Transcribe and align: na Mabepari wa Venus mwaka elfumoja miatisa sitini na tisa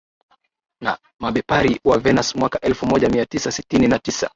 na 0.83 0.97
Mabepari 1.19 1.79
wa 1.85 1.97
Venus 1.97 2.35
mwaka 2.35 2.59
elfumoja 2.59 3.09
miatisa 3.09 3.51
sitini 3.51 3.87
na 3.87 3.99
tisa 3.99 4.29